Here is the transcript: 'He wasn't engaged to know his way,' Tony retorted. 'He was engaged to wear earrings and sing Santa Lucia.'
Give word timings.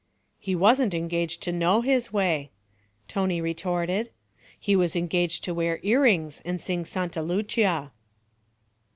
'He 0.39 0.55
wasn't 0.55 0.95
engaged 0.95 1.43
to 1.43 1.51
know 1.51 1.81
his 1.81 2.11
way,' 2.11 2.49
Tony 3.07 3.39
retorted. 3.39 4.09
'He 4.59 4.75
was 4.75 4.95
engaged 4.95 5.43
to 5.43 5.53
wear 5.53 5.79
earrings 5.83 6.41
and 6.43 6.59
sing 6.59 6.85
Santa 6.85 7.21
Lucia.' 7.21 7.91